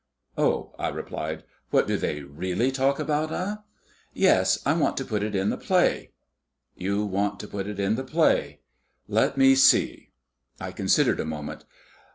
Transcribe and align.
"Oh!" 0.35 0.73
I 0.79 0.87
replied, 0.87 1.43
"what 1.69 1.85
do 1.85 1.95
they 1.95 2.23
really 2.23 2.71
talk 2.71 2.97
about, 2.97 3.31
eh?" 3.31 3.57
"Yes. 4.15 4.57
I 4.65 4.73
want 4.73 4.97
to 4.97 5.05
put 5.05 5.21
it 5.21 5.35
in 5.35 5.51
the 5.51 5.57
play." 5.59 6.09
"You 6.75 7.05
want 7.05 7.39
to 7.41 7.47
put 7.47 7.67
it 7.67 7.79
in 7.79 7.93
the 7.93 8.03
play? 8.03 8.61
Let 9.07 9.37
me 9.37 9.53
see." 9.53 10.09
I 10.59 10.71
considered 10.71 11.19
a 11.19 11.23
moment. 11.25 11.65